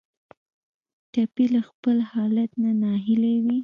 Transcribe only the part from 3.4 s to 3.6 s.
وي.